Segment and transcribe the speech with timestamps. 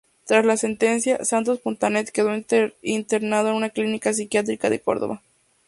[0.25, 2.31] Tras la sentencia, Santos Fontanet quedó
[2.81, 5.21] internado en una clínica psiquiátrica de Córdoba.